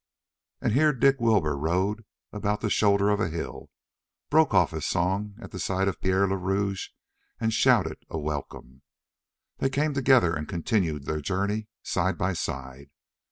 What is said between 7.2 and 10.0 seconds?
and shouted a welcome. They came